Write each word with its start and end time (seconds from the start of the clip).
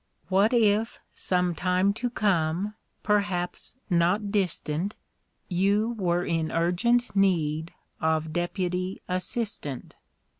What 0.29 0.51
if 0.51 0.99
some 1.13 1.53
time 1.53 1.93
to 1.93 2.09
come, 2.09 2.73
perhaps 3.03 3.75
not 3.87 4.31
distant, 4.31 4.95
You 5.47 5.93
were 5.95 6.25
in 6.25 6.51
urgent 6.51 7.15
need 7.15 7.71
of 7.99 8.33
Deputy 8.33 8.99
Assistant! 9.07 9.97